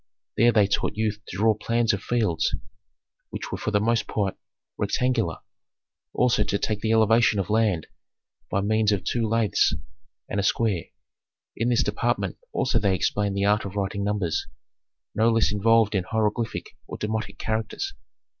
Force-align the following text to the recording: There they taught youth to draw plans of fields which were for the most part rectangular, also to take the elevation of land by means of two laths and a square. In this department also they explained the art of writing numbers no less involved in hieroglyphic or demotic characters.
There 0.35 0.51
they 0.51 0.65
taught 0.65 0.97
youth 0.97 1.19
to 1.27 1.37
draw 1.37 1.53
plans 1.53 1.93
of 1.93 2.01
fields 2.01 2.55
which 3.29 3.51
were 3.51 3.57
for 3.59 3.69
the 3.69 3.79
most 3.79 4.07
part 4.07 4.35
rectangular, 4.75 5.37
also 6.11 6.43
to 6.43 6.57
take 6.57 6.79
the 6.81 6.91
elevation 6.91 7.37
of 7.39 7.51
land 7.51 7.85
by 8.49 8.61
means 8.61 8.91
of 8.91 9.03
two 9.03 9.27
laths 9.29 9.75
and 10.27 10.39
a 10.39 10.43
square. 10.43 10.85
In 11.55 11.69
this 11.69 11.83
department 11.83 12.39
also 12.51 12.79
they 12.79 12.95
explained 12.95 13.37
the 13.37 13.45
art 13.45 13.63
of 13.63 13.75
writing 13.75 14.03
numbers 14.03 14.47
no 15.13 15.29
less 15.29 15.51
involved 15.51 15.93
in 15.93 16.05
hieroglyphic 16.05 16.75
or 16.87 16.97
demotic 16.97 17.37
characters. 17.37 17.93